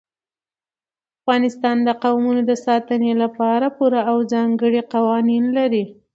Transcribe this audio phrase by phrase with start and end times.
[1.21, 5.83] افغانستان د قومونه د ساتنې لپاره پوره او ځانګړي قوانین لري.